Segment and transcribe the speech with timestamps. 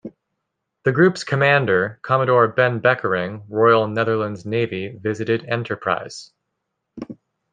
[0.83, 6.31] The group's commander, Commodore Ben Bekkering, Royal Netherlands Navy visited "Enterprise".